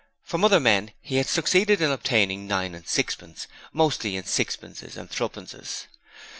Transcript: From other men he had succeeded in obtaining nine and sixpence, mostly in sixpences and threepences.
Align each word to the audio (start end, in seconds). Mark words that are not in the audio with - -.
From 0.23 0.43
other 0.43 0.59
men 0.59 0.93
he 0.99 1.17
had 1.17 1.27
succeeded 1.27 1.79
in 1.79 1.91
obtaining 1.91 2.47
nine 2.47 2.73
and 2.73 2.87
sixpence, 2.87 3.45
mostly 3.71 4.15
in 4.15 4.23
sixpences 4.25 4.97
and 4.97 5.07
threepences. 5.07 5.85